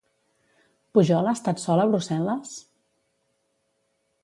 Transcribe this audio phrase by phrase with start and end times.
[0.97, 2.57] Pujol ha estat sol a Brussel·les?